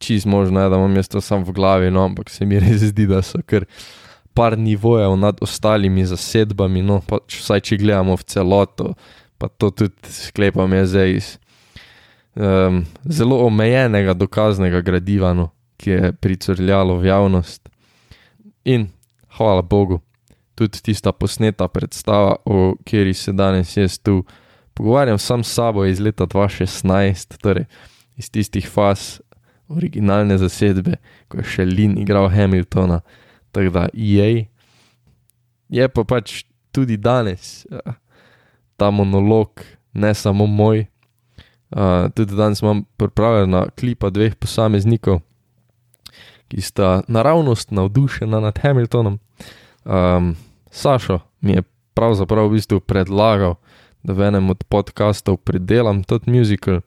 čist 0.00 0.26
možno 0.26 0.62
je, 0.62 0.70
da 0.72 0.76
imam 0.76 0.96
jaz 0.96 1.08
to 1.08 1.20
sam 1.20 1.44
v 1.44 1.52
glavi, 1.52 1.90
no, 1.90 2.04
ampak 2.08 2.30
se 2.30 2.46
mi 2.46 2.60
res 2.60 2.82
zdi, 2.90 3.06
da 3.06 3.22
so 3.22 3.42
kar 3.46 3.66
par 4.34 4.56
nivojev 4.58 5.16
nad 5.20 5.38
ostalimi 5.44 6.06
zasedbami, 6.06 6.82
no, 6.82 7.00
pač 7.06 7.40
vsaj 7.42 7.60
če 7.68 7.80
gledamo 7.82 8.16
v 8.16 8.26
celoto, 8.26 8.94
pa 9.38 9.48
to 9.48 9.70
tudi 9.70 10.12
sklepam 10.14 10.72
je 10.72 10.84
zdaj 10.86 11.16
iz 11.16 11.30
um, 12.34 12.84
zelo 13.04 13.40
omejenega 13.46 14.14
dokaznega 14.16 14.80
gradiva, 14.86 15.34
no, 15.36 15.50
ki 15.80 15.90
je 15.90 16.12
pricrljalo 16.12 16.96
v 17.00 17.10
javnost. 17.10 17.68
In 18.64 18.88
hvala 19.36 19.62
Bogu, 19.62 20.00
tudi 20.54 20.80
tista 20.84 21.12
posneta 21.12 21.68
predstava, 21.68 22.36
o 22.44 22.74
kateri 22.84 23.14
se 23.14 23.32
danes 23.32 23.76
jaz 23.76 23.98
tu 23.98 24.22
pogovarjam 24.74 25.18
sam 25.18 25.44
s 25.44 25.54
sabo 25.54 25.84
iz 25.84 26.00
leta 26.00 26.26
2016, 26.26 27.36
torej 27.40 27.64
iz 28.16 28.30
tistih 28.30 28.68
faz 28.68 29.20
originalne 29.70 30.38
zasedbe, 30.38 30.98
ko 31.30 31.40
je 31.40 31.46
še 31.46 31.66
Lin 31.68 31.96
igral 31.98 32.28
Hamiltona, 32.32 33.00
tako 33.54 33.74
da 33.74 33.86
jej. 33.94 34.46
Je 35.70 35.88
pa 35.88 36.04
pač 36.04 36.42
tudi 36.74 36.98
danes 36.98 37.64
uh, 37.70 37.94
ta 38.76 38.90
monolog, 38.90 39.62
ne 39.94 40.14
samo 40.14 40.46
moj. 40.46 40.86
Uh, 41.70 42.10
tudi 42.14 42.34
danes 42.34 42.62
imam 42.62 42.82
pripravljena 42.98 43.68
klipa 43.78 44.10
dveh 44.10 44.34
posameznikov, 44.34 45.20
ki 46.50 46.62
sta 46.66 47.00
naravnost 47.06 47.70
navdušena 47.70 48.40
nad 48.42 48.58
Hamiltonom. 48.58 49.20
Um, 49.86 50.34
Sašo 50.70 51.18
mi 51.40 51.52
je 51.52 51.62
pravzaprav 51.94 52.46
v 52.48 52.58
bistvu 52.58 52.80
predlagal, 52.80 53.54
da 54.02 54.14
v 54.14 54.30
enem 54.30 54.50
od 54.50 54.64
podkastov 54.64 55.42
predelam 55.44 56.02
ta 56.02 56.18
muzikal. 56.26 56.80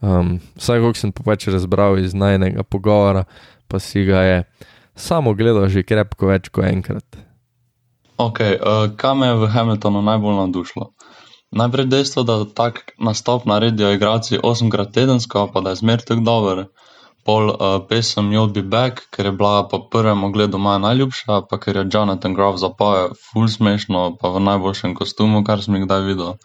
Um, 0.00 0.40
vsaj, 0.56 0.80
kako 0.82 0.98
sem 0.98 1.12
pač 1.12 1.46
razbral 1.48 1.98
iz 1.98 2.14
najnega 2.14 2.62
pogovora, 2.62 3.24
pa 3.68 3.78
si 3.80 4.04
ga 4.04 4.22
je 4.22 4.38
samo 4.94 5.34
gledal 5.34 5.68
že 5.68 5.86
krepko 5.86 6.28
več 6.30 6.50
kot 6.52 6.66
enkrat. 6.68 7.06
Ok, 8.20 8.40
uh, 8.40 8.90
kaj 8.94 9.14
me 9.18 9.26
je 9.30 9.38
v 9.42 9.50
Hamiltonu 9.50 10.02
najbolj 10.02 10.36
navdušilo? 10.38 10.90
Najprej 11.54 11.86
dejstvo, 11.86 12.22
da 12.26 12.36
tak 12.44 12.94
nastop 12.98 13.46
naredijo 13.46 13.92
igralci 13.94 14.38
8krat 14.38 14.90
tedensko, 14.94 15.46
pa 15.54 15.62
da 15.62 15.70
je 15.74 15.80
zmer 15.82 16.02
tako 16.02 16.26
dober. 16.26 16.64
Pol 17.24 17.48
uh, 17.48 17.78
pesem 17.88 18.28
You'll 18.34 18.52
Be 18.52 18.62
Back, 18.62 19.06
ker 19.14 19.30
je 19.30 19.32
bila 19.32 19.64
po 19.70 19.80
prvem 19.90 20.24
ogledu 20.26 20.58
moja 20.58 20.78
najljubša, 20.82 21.40
pa 21.50 21.58
ker 21.62 21.80
je 21.80 21.88
Jonathan 21.88 22.34
Groff 22.34 22.60
zapojal 22.60 23.14
full 23.16 23.48
smešno, 23.48 24.18
pa 24.20 24.34
v 24.34 24.42
najboljšem 24.44 24.94
kostumu, 24.98 25.40
kar 25.46 25.62
sem 25.62 25.78
jih 25.78 25.86
kdaj 25.86 26.04
videl 26.10 26.36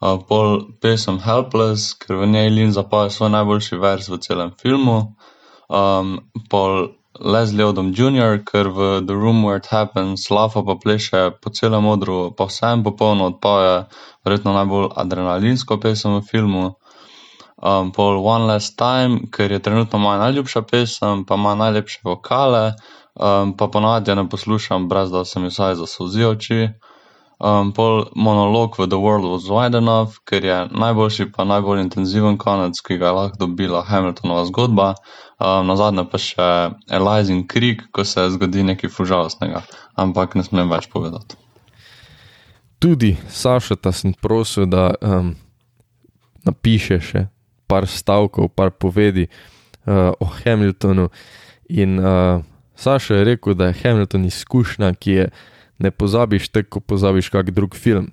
pol 0.00 0.72
pesem 0.80 1.20
Helpless, 1.20 1.92
ker 2.00 2.16
v 2.16 2.26
njej 2.32 2.48
Lin 2.50 2.72
zapoje 2.72 3.12
svoj 3.12 3.30
najboljši 3.36 3.76
vers 3.76 4.08
v 4.08 4.16
celem 4.18 4.50
filmu. 4.56 5.16
Um, 5.68 6.24
pol 6.48 6.96
Leslie 7.20 7.66
Odom 7.66 7.92
Jr., 7.92 8.40
ker 8.40 8.72
v 8.72 9.04
The 9.04 9.12
Room 9.12 9.44
Where 9.44 9.60
It 9.60 9.68
Happens 9.68 10.30
lafa 10.30 10.64
pa 10.64 10.74
pleše 10.80 11.36
po 11.36 11.52
celem 11.52 11.84
odru, 11.84 12.32
pa 12.32 12.48
vsem 12.48 12.80
popolno 12.80 13.28
odpoje, 13.28 13.84
verjetno 14.24 14.56
najbolj 14.56 14.96
adrenalinsko 14.96 15.76
pesem 15.76 16.16
v 16.16 16.24
filmu. 16.24 16.64
Um, 17.60 17.92
pol 17.92 18.24
One 18.24 18.48
Last 18.48 18.80
Time, 18.80 19.28
ker 19.28 19.52
je 19.52 19.60
trenutno 19.60 20.00
moja 20.00 20.16
najljubša 20.18 20.62
pesem, 20.64 21.28
pa 21.28 21.36
ima 21.36 21.52
najlepše 21.54 22.00
vokale, 22.08 22.72
um, 23.20 23.52
pa 23.52 23.68
ponavadi 23.68 24.16
ne 24.16 24.24
poslušam, 24.24 24.88
brez 24.88 25.12
da 25.12 25.24
se 25.28 25.40
mi 25.40 25.52
vsaj 25.52 25.76
zasluzijo 25.76 26.30
oči. 26.30 26.72
Um, 27.40 27.72
pol 27.72 28.04
monolog 28.12 28.76
v 28.76 28.84
The 28.84 29.00
World 29.00 29.24
Was 29.24 29.48
Wide 29.48 29.78
Enough, 29.78 30.20
ker 30.28 30.44
je 30.44 30.58
najboljši 30.76 31.30
pa 31.32 31.48
najbolj 31.48 31.80
intenziven 31.80 32.36
konec, 32.36 32.76
ki 32.84 32.98
ga 33.00 33.08
je 33.08 33.16
lahko 33.16 33.40
dobila 33.40 33.80
Hamiltonova 33.80 34.44
zgodba. 34.44 34.88
Um, 35.40 35.64
na 35.64 35.76
zadnje 35.80 36.04
pa 36.04 36.20
še 36.20 36.48
Elizin 36.92 37.46
krik, 37.48 37.86
ko 37.96 38.04
se 38.04 38.26
zgodi 38.36 38.60
nekaj 38.68 38.92
fužalostnega, 38.92 39.64
ampak 39.96 40.36
ne 40.36 40.44
smem 40.44 40.68
več 40.68 40.90
povedati. 40.92 41.40
Tudi 42.76 43.16
Saša, 43.28 43.80
ta 43.80 43.92
sem 43.92 44.12
prosil, 44.12 44.68
da 44.68 44.90
um, 45.00 45.32
napiše 46.44 47.00
še 47.00 47.22
par 47.64 47.88
stavkov, 47.88 48.52
par 48.52 48.76
povedi 48.76 49.30
uh, 49.88 50.12
o 50.20 50.28
Hamiltonu. 50.28 51.08
In 51.72 51.96
uh, 51.96 52.44
Saša 52.76 53.16
je 53.22 53.24
rekel, 53.32 53.56
da 53.56 53.72
je 53.72 53.80
Hamilton 53.80 54.28
izkušnja, 54.28 54.92
ki 55.00 55.16
je 55.22 55.26
ne 55.80 55.90
pozabiš 55.90 56.48
tako, 56.48 56.80
pozabiš 56.80 57.28
kak 57.28 57.50
drug 57.50 57.76
film. 57.76 58.10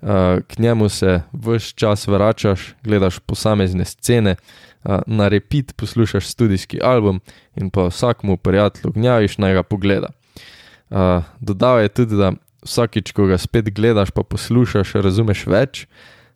Uh, 0.00 0.08
k 0.48 0.58
njemu 0.58 0.88
se 0.88 1.20
vse 1.32 1.74
čas 1.74 2.06
vračaš, 2.06 2.74
gledaš 2.82 3.18
posamezne 3.18 3.84
scene, 3.84 4.36
uh, 4.84 4.98
na 5.06 5.28
repeat 5.28 5.76
poslušaš 5.76 6.26
studijski 6.26 6.80
album 6.82 7.20
in 7.56 7.70
pa 7.70 7.86
vsakmu 7.86 8.36
prijatelju 8.36 8.92
gnjaviš 8.92 9.38
naj 9.38 9.54
ga 9.54 9.62
pogleda. 9.62 10.08
Uh, 10.90 11.22
dodal 11.40 11.80
je 11.80 11.88
tudi, 11.88 12.16
da 12.16 12.32
vsakič, 12.64 13.12
ko 13.12 13.26
ga 13.26 13.38
spet 13.38 13.70
gledaš, 13.74 14.10
pa 14.10 14.22
poslušaš, 14.22 14.92
razumeš 14.92 15.44
več, 15.46 15.84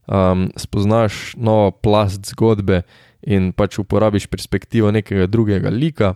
um, 0.06 0.50
spoznaš 0.56 1.34
novo 1.36 1.70
plast 1.70 2.26
zgodbe 2.32 2.82
in 3.22 3.52
pač 3.52 3.78
uporabiš 3.78 4.26
perspektivo 4.26 4.90
nekega 4.92 5.26
drugega 5.26 5.72
lika. 5.72 6.14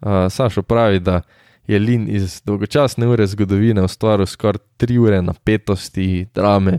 Uh, 0.00 0.26
Sašo 0.30 0.62
pravi, 0.62 0.98
da 1.00 1.22
je 1.66 1.78
Lin 1.78 2.06
iz 2.10 2.42
dolgočasne 2.44 3.06
ure 3.06 3.26
zgodovine 3.26 3.82
ustvaril 3.82 4.26
skoraj 4.26 4.60
tri 4.76 4.98
ure 4.98 5.22
napetosti, 5.22 6.26
drame, 6.34 6.78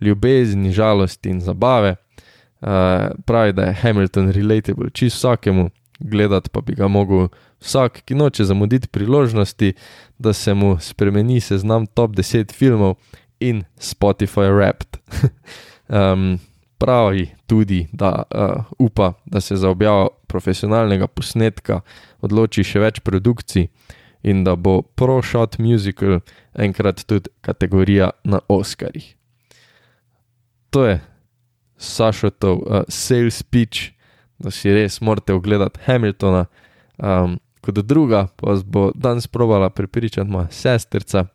ljubezni, 0.00 0.72
žalosti 0.72 1.30
in 1.30 1.40
zabave. 1.40 1.94
Uh, 2.60 2.68
pravi, 3.26 3.52
da 3.52 3.62
je 3.62 3.74
Hamilton 3.74 4.30
relatable 4.30 4.90
čisto 4.90 5.16
vsakemu, 5.16 5.70
gledati 5.98 6.50
pa 6.50 6.60
bi 6.60 6.74
ga 6.74 6.88
mogel 6.88 7.28
vsak, 7.60 8.00
ki 8.04 8.14
noče 8.14 8.44
zamuditi 8.44 8.88
priložnosti, 8.88 9.72
da 10.18 10.32
se 10.32 10.54
mu 10.54 10.78
spremeni 10.80 11.40
seznam 11.40 11.86
top 11.86 12.10
10 12.10 12.52
filmov 12.52 12.94
in 13.40 13.64
Spotify 13.78 14.58
Rapt. 14.58 14.96
um, 15.88 16.38
pravi 16.78 17.28
tudi, 17.46 17.86
da 17.92 18.22
uh, 18.34 18.64
upa, 18.78 19.12
da 19.24 19.40
se 19.40 19.56
za 19.56 19.70
objavo 19.70 20.08
profesionalnega 20.26 21.06
posnetka 21.06 21.80
odloči 22.20 22.64
še 22.64 22.80
več 22.80 23.00
produkcij 23.00 23.68
in 24.22 24.44
da 24.44 24.56
bo 24.56 24.82
Pro 24.82 25.22
Shot 25.22 25.58
Musical 25.58 26.20
enkrat 26.54 27.04
tudi 27.06 27.30
kategorija 27.40 28.10
na 28.24 28.40
Oscarjih. 28.48 29.16
To 30.70 30.86
je 30.86 31.00
Sašotov 31.76 32.56
uh, 32.56 32.82
sales 32.88 33.42
pitch, 33.42 33.92
da 34.38 34.50
si 34.50 34.72
res 34.72 35.00
morate 35.00 35.32
ogledati 35.32 35.80
Hamiltona. 35.84 36.46
Um, 36.98 37.38
kot 37.60 37.78
druga, 37.84 38.26
pa 38.36 38.50
vas 38.50 38.64
bo 38.64 38.90
danes 38.94 39.26
probala 39.26 39.70
prepričati 39.70 40.30
moja 40.30 40.48
sesterca. 40.50 41.26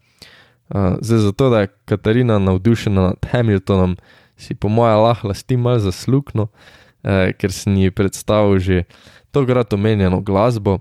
Uh, 0.70 0.98
zdaj, 1.02 1.20
zato 1.20 1.50
da 1.50 1.60
je 1.60 1.74
Katarina 1.86 2.40
navdušena 2.40 3.02
nad 3.02 3.26
Hamiltonom, 3.32 3.98
si 4.38 4.56
po 4.56 4.70
mojem 4.70 5.00
lahko 5.00 5.28
lasti 5.28 5.58
mal 5.58 5.80
zaslukno, 5.80 6.44
uh, 6.44 7.32
ker 7.38 7.52
sem 7.52 7.76
ji 7.78 7.92
predstavil 7.92 8.60
že 8.60 8.84
tokrat 9.32 9.74
omenjeno 9.74 10.22
glasbo. 10.22 10.80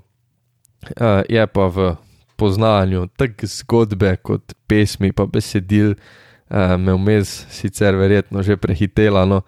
Uh, 0.80 1.22
je 1.28 1.46
pa 1.46 1.66
v 1.66 1.96
poznavanju 2.36 3.06
tako 3.16 3.46
zgodbe 3.46 4.16
kot 4.22 4.54
pesmi, 4.66 5.12
pa 5.12 5.26
besedil, 5.26 5.92
uh, 5.92 6.76
me 6.80 6.94
vmes 6.96 7.28
sicer 7.52 7.96
verjetno 7.96 8.42
že 8.42 8.56
prehitela, 8.56 9.24
no, 9.24 9.42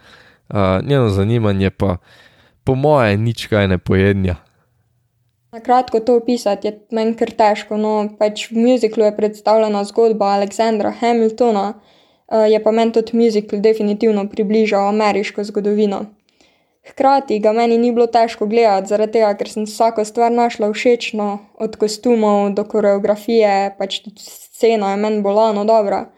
uh, 0.52 0.84
njeno 0.84 1.08
zanimanje 1.08 1.70
pa 1.70 1.96
po 2.64 2.74
mojem 2.74 3.24
nič 3.24 3.46
kaj 3.46 3.68
ne 3.68 3.78
pojednja. 3.78 4.36
Na 5.52 5.60
kratko 5.60 6.00
to 6.00 6.16
opisati 6.16 6.68
je 6.68 6.78
meni 6.90 7.16
kar 7.16 7.28
težko. 7.36 7.76
No, 7.76 8.08
pač 8.18 8.46
v 8.50 8.56
muziklu 8.56 9.04
je 9.04 9.16
predstavljena 9.16 9.84
zgodba 9.84 10.34
Aleksandra 10.36 10.92
Hamiltona, 11.00 11.74
uh, 11.74 12.44
je 12.48 12.60
pa 12.62 12.72
meni 12.72 12.92
tudi 12.92 13.16
muzikl 13.16 13.60
definitivno 13.60 14.28
približal 14.28 14.88
ameriško 14.88 15.44
zgodovino. 15.44 16.06
Hkrati 16.82 17.38
ga 17.38 17.52
meni 17.54 17.78
ni 17.78 17.92
bilo 17.94 18.08
težko 18.10 18.46
gledati, 18.50 18.90
zaradi 18.90 19.18
tega, 19.18 19.30
ker 19.38 19.48
sem 19.48 19.66
vsako 19.68 20.02
stvar 20.04 20.32
našla 20.34 20.72
všečno, 20.72 21.26
od 21.62 21.76
kostumov 21.78 22.48
do 22.56 22.64
koreografije, 22.66 23.76
pač 23.78 24.00
tudi 24.02 24.24
scena 24.24 24.90
je 24.90 24.98
meni 24.98 25.22
bolano 25.22 25.62
dobra. 25.64 26.08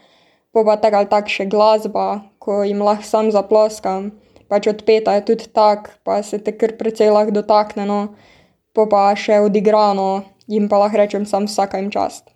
Pa 0.56 0.62
pa 0.64 0.76
tako 0.80 1.02
ali 1.02 1.10
tako 1.10 1.34
še 1.34 1.44
glasba, 1.52 2.06
ko 2.38 2.62
jim 2.64 2.80
lahko 2.80 3.04
sam 3.04 3.28
zaploskam, 3.34 4.12
pač 4.48 4.68
odpeta 4.72 5.16
je 5.18 5.24
tudi 5.32 5.50
tak, 5.52 5.90
pa 6.04 6.22
se 6.22 6.38
te 6.40 6.54
kar 6.56 6.76
precej 6.78 7.12
lahko 7.12 7.34
dotakne. 7.42 7.84
No 7.84 7.98
pa 8.72 8.86
pa 8.88 9.02
še 9.18 9.42
odigrano, 9.44 10.24
jim 10.48 10.70
pa 10.70 10.80
lahko 10.80 11.02
rečem 11.02 11.26
sam 11.28 11.44
vsaka 11.50 11.82
jim 11.82 11.90
čast. 11.92 12.30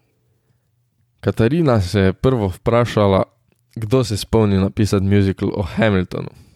Katarina 1.25 1.81
se 1.81 2.11
je 2.11 2.13
prvo 2.13 2.51
vprašala, 2.53 3.25
kdo 3.77 4.05
se 4.05 4.17
spomni 4.17 4.59
napisati 4.61 5.05
muzikal 5.05 5.49
o 5.57 5.63
Hamiltonu. 5.63 6.48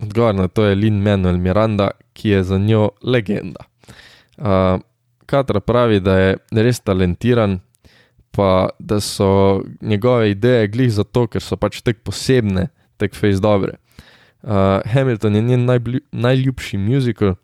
Odgovor 0.00 0.34
na 0.34 0.48
to 0.48 0.64
je 0.64 0.74
Lin 0.74 1.02
Manuel 1.02 1.38
Miranda, 1.38 1.90
ki 2.12 2.28
je 2.28 2.42
za 2.44 2.58
njo 2.58 2.90
legenda. 3.02 3.64
Uh, 4.36 4.80
Katra 5.26 5.60
pravi, 5.60 6.00
da 6.00 6.18
je 6.18 6.36
res 6.52 6.80
talentiran, 6.80 7.58
pa 8.30 8.68
da 8.78 9.00
so 9.00 9.62
njegove 9.80 10.30
ideje 10.30 10.68
glih 10.68 10.92
zato, 10.92 11.26
ker 11.26 11.42
so 11.42 11.56
pač 11.56 11.80
tako 11.82 12.10
posebne, 12.10 12.68
tako 12.96 13.16
fejs 13.16 13.40
dobre. 13.40 13.78
Uh, 14.42 14.84
Hamilton 14.92 15.34
je 15.34 15.42
njen 15.42 15.66
najljubši 16.12 16.78
muzikal, 16.78 17.34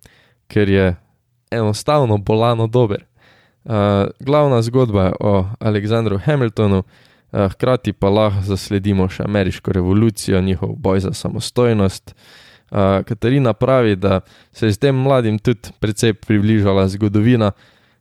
ker 0.47 0.69
je 0.69 0.95
enostavno 1.51 2.19
bolano 2.19 2.67
dober. 2.67 3.05
Uh, 3.65 3.73
glavna 4.21 4.63
zgodba 4.63 5.05
je 5.05 5.13
o 5.21 5.47
Aleksandru 5.61 6.19
Hamiltonu, 6.19 6.79
uh, 6.79 7.53
hkrati 7.53 7.93
pa 7.93 8.11
lahko 8.11 8.45
zasledimo 8.45 9.09
še 9.09 9.25
ameriško 9.25 9.73
revolucijo, 9.73 10.41
njihov 10.41 10.77
boj 10.77 11.01
za 11.01 11.13
samostojnost. 11.13 12.15
Uh, 12.73 13.03
Katarina 13.05 13.53
pravi, 13.53 13.97
da 13.97 14.21
se 14.53 14.67
je 14.67 14.73
s 14.73 14.79
tem 14.81 14.97
mladim 14.97 15.37
tudi 15.39 15.75
precej 15.81 16.15
približala 16.15 16.87
zgodovina, 16.89 17.51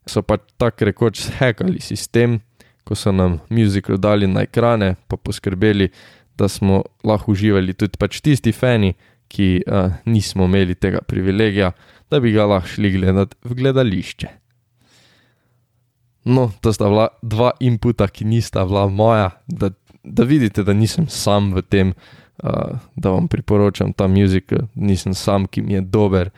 so 0.07 0.23
pa 0.23 0.37
tako 0.57 0.87
rekoč 0.87 1.25
hekali 1.39 1.81
sistem, 1.83 2.39
ko 2.87 2.95
so 2.95 3.11
nam 3.11 3.41
muzikal 3.51 3.99
dali 3.99 4.31
na 4.31 4.45
ekrane, 4.47 4.95
pa 5.11 5.17
poskrbeli, 5.19 5.89
da 6.39 6.47
smo 6.47 6.85
lahko 7.03 7.35
uživali 7.35 7.75
tudi 7.75 7.99
pač 7.99 8.21
tisti 8.23 8.55
fani, 8.55 8.93
ki 9.27 9.49
uh, 9.67 9.91
nismo 10.07 10.47
imeli 10.47 10.75
tega 10.79 11.03
privilegija, 11.03 11.73
da 12.07 12.19
bi 12.23 12.31
ga 12.31 12.47
lahko 12.47 12.71
šli 12.71 12.95
gledati 12.95 13.35
v 13.43 13.59
gledališče. 13.59 14.31
No, 16.31 16.47
to 16.61 16.71
sta 16.71 16.87
bila 16.87 17.09
dva 17.21 17.51
inputa, 17.59 18.07
ki 18.07 18.23
nista 18.25 18.63
bila 18.65 18.87
moja, 18.87 19.31
da, 19.47 19.71
da 20.03 20.23
vidite, 20.23 20.63
da 20.63 20.71
nisem 20.73 21.11
sam 21.11 21.51
v 21.51 21.63
tem, 21.67 21.93
uh, 22.43 22.77
da 22.95 23.09
vam 23.09 23.27
priporočam 23.27 23.93
ta 23.93 24.07
muzikal, 24.07 24.67
nisem 24.75 25.13
sam, 25.13 25.47
ki 25.47 25.61
mi 25.61 25.73
je 25.73 25.81
dober, 25.81 26.29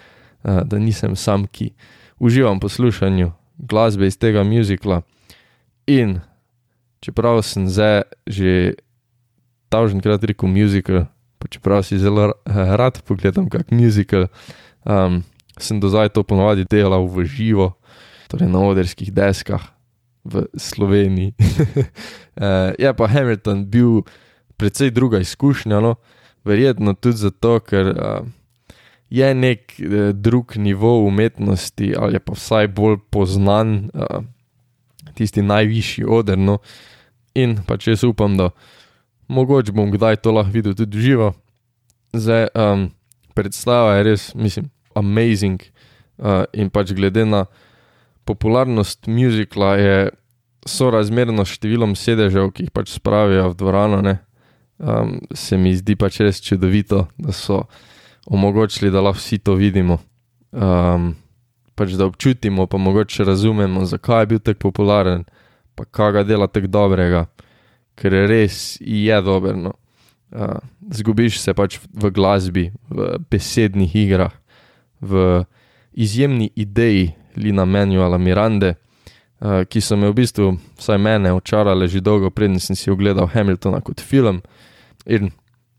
uh, 0.44 0.62
da 0.63 0.80
nisem 0.80 1.16
sam, 1.16 1.48
ki 1.48 1.72
uživam 2.20 2.60
poslušanju 2.60 3.32
glasbe 3.58 4.08
iz 4.08 4.18
tega 4.18 4.44
muzikla. 4.44 5.02
In 5.88 6.20
čeprav 7.00 7.42
sem 7.44 7.68
zdaj 7.68 8.04
že 8.28 8.76
tažnkrat 9.70 10.24
rekel 10.24 10.50
muzikal, 10.50 11.06
pa 11.39 11.48
čeprav 11.48 11.84
si 11.84 12.00
zelo 12.00 12.34
rad 12.80 13.02
pogledam 13.08 13.50
kak 13.50 13.72
muzikal, 13.72 14.28
um, 14.86 15.24
sem 15.58 15.80
do 15.80 15.89
zdaj 15.89 16.10
to 16.10 16.24
ponovadi 16.24 16.66
delal 16.70 17.08
v 17.08 17.26
živo, 17.26 17.74
torej 18.32 18.50
na 18.50 18.63
oderskih 18.63 19.12
deskah 19.13 19.62
v 20.24 20.48
Sloveniji. 20.56 21.36
uh, 22.39 22.72
je 22.82 22.89
pa 22.94 23.06
Hamilton 23.08 23.66
bil 23.68 24.04
precej 24.58 24.92
druga 24.92 25.20
izkušnja, 25.20 25.80
no? 25.80 25.96
verjetno 26.44 26.94
tudi 26.94 27.18
zato, 27.18 27.60
ker 27.63 27.89
uh, 27.94 28.28
je 29.10 29.34
nek 29.36 29.76
uh, 29.80 30.12
drug 30.13 30.58
nivo 30.58 30.98
umetnosti 31.08 31.94
ali 32.00 32.20
pa 32.20 32.36
vsaj 32.36 32.68
bolj 32.68 32.98
poznan, 33.10 33.89
uh, 33.94 34.26
tisti 35.13 35.42
najvišji 35.42 36.06
oder. 36.06 36.38
No? 36.38 36.60
In 37.36 37.58
pa 37.68 37.78
če 37.78 37.96
jaz 37.96 38.04
upam, 38.08 38.38
da 38.38 38.50
mogoče 39.28 39.72
bom 39.72 39.92
kdaj 39.94 40.22
to 40.22 40.34
lahko 40.36 40.54
videl 40.54 40.76
tudi 40.78 41.02
živo. 41.02 41.34
Zdaj, 42.13 42.48
um, 42.54 42.89
predstava 43.34 43.96
je 43.98 44.04
res, 44.10 44.32
mislim, 44.36 44.70
amazing. 44.96 45.62
Uh, 46.18 46.44
in 46.54 46.70
pač 46.70 46.94
glede 46.94 47.26
na 47.26 47.46
popularnost 48.30 49.08
muzikla, 49.10 49.72
je 49.82 49.96
sorazmerno 50.70 51.44
s 51.44 51.58
številom 51.58 51.96
sedežev, 51.98 52.52
ki 52.54 52.68
jih 52.68 52.74
pač 52.76 52.94
spravijo 52.94 53.50
v 53.52 53.58
dvorano, 53.60 54.00
ne, 54.06 54.20
um, 54.78 55.20
se 55.34 55.58
mi 55.58 55.76
zdi 55.76 55.96
pač 55.96 56.20
res 56.24 56.42
čudovito, 56.42 57.08
da 57.18 57.34
so 57.36 57.64
omogočili, 58.26 58.92
da 58.92 59.02
lahko 59.02 59.20
vsi 59.20 59.40
to 59.44 59.56
vidimo. 59.60 60.00
Um, 60.52 61.14
pač 61.76 61.96
da 61.98 62.06
občutimo, 62.06 62.68
pa 62.68 62.78
mogoče 62.78 63.26
razumemo, 63.26 63.86
zakaj 63.86 64.22
je 64.22 64.28
bil 64.34 64.40
tako 64.40 64.70
popularen, 64.70 65.26
pa 65.76 65.86
kaj 65.86 66.12
ga 66.12 66.24
dela 66.24 66.48
tako 66.48 66.70
dobrega, 66.70 67.26
ker 67.98 68.14
je 68.14 68.28
res 68.28 68.60
je 68.82 69.22
dobro. 69.22 69.56
No. 69.58 69.74
Uh, 70.34 70.58
zgubiš 70.90 71.42
se 71.42 71.54
pač 71.54 71.80
v 71.94 72.10
glasbi, 72.10 72.72
v 72.90 73.18
besednih 73.30 73.96
igrah 73.96 74.34
v 75.04 75.44
izjemni 75.94 76.50
ideji 76.56 77.14
Lina 77.36 77.66
Manuela 77.66 78.18
Mirande, 78.18 78.70
uh, 78.70 78.83
ki 79.44 79.82
so 79.82 79.98
me 80.00 80.08
v 80.08 80.16
bistvu, 80.22 80.54
vsaj 80.80 80.98
mene, 80.98 81.34
očarale 81.36 81.88
že 81.92 82.00
dolgo, 82.00 82.30
preden 82.32 82.60
sem 82.64 82.76
si 82.80 82.92
ogledal 82.92 83.28
Hamiltona 83.28 83.82
kot 83.84 84.00
film. 84.00 84.42
In 85.06 85.34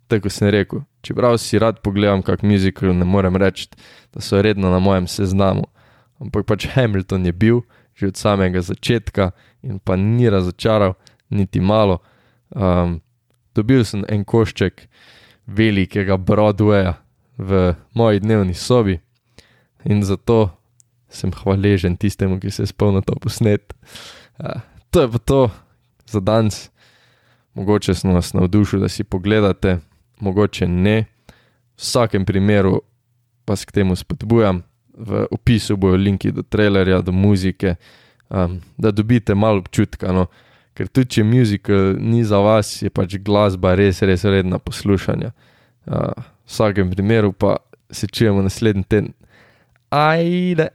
tako 0.08 0.28
sem 0.28 0.50
rekel, 0.52 0.84
čeprav 1.00 1.38
si 1.40 1.58
rad 1.58 1.80
pogledam 1.80 2.22
kak 2.22 2.42
muzikal, 2.44 2.92
ne 2.92 3.08
morem 3.08 3.36
reči, 3.40 3.70
da 4.12 4.20
so 4.20 4.42
redno 4.42 4.70
na 4.70 4.78
mojem 4.78 5.08
seznamu. 5.08 5.64
Ampak 6.20 6.46
pač 6.46 6.68
Hamilton 6.76 7.26
je 7.26 7.32
bil 7.32 7.64
že 7.94 8.10
od 8.10 8.16
samega 8.18 8.58
začetka 8.58 9.30
in 9.62 9.78
pa 9.78 9.94
ni 9.96 10.26
razočaral, 10.26 10.98
niti 11.30 11.60
malo. 11.60 12.02
Um, 12.50 13.00
dobil 13.54 13.84
sem 13.86 14.02
en 14.10 14.24
košček 14.26 14.88
velikega 15.46 16.18
Broadwaya 16.18 16.98
v 17.38 17.74
moji 17.94 18.20
dnevni 18.20 18.54
sobi, 18.54 18.98
in 19.84 20.02
zato 20.02 20.50
sem 21.14 21.32
hvaležen 21.32 21.96
tistemu, 21.96 22.40
ki 22.42 22.50
se 22.50 22.64
je 22.64 22.72
spomnil 22.72 23.04
to 23.06 23.16
posnet. 23.22 23.74
Uh, 24.38 24.60
to 24.90 25.04
je 25.04 25.10
pa 25.14 25.18
to 25.18 25.40
za 26.10 26.20
danes. 26.20 26.70
Mogoče 27.54 27.94
sem 27.94 28.10
vas 28.14 28.32
navdušil, 28.34 28.80
da 28.82 28.88
si 28.88 29.04
pogledate, 29.04 29.78
mogoče 30.20 30.66
ne. 30.66 31.04
V 31.74 31.82
vsakem 31.82 32.24
primeru 32.26 32.80
vas 33.46 33.64
k 33.64 33.72
temu 33.72 33.96
spodbujam. 33.96 34.62
V 34.94 35.26
opisu 35.30 35.76
bojo 35.76 35.96
linki 35.96 36.32
do 36.32 36.42
trailerja, 36.42 37.00
do 37.02 37.12
muzike, 37.12 37.76
um, 38.30 38.60
da 38.78 38.90
dobite 38.90 39.34
malo 39.34 39.58
občutka, 39.58 40.12
no, 40.12 40.26
ker 40.74 40.86
tudi 40.86 41.16
če 41.16 41.24
muzikal 41.26 41.96
ni 41.98 42.22
za 42.24 42.38
vas, 42.42 42.76
je 42.82 42.90
pač 42.90 43.16
glasba 43.18 43.74
res, 43.78 44.02
res 44.02 44.22
vredna 44.26 44.58
poslušanja. 44.62 45.32
Uh, 45.86 46.14
v 46.14 46.50
vsakem 46.50 46.90
primeru 46.90 47.32
pa 47.32 47.56
se 47.90 48.06
čujemo 48.06 48.42
naslednji 48.42 48.84
teden. 48.84 49.12
Ajde! 49.90 50.70